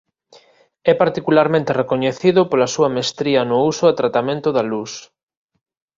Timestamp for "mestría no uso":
2.97-3.85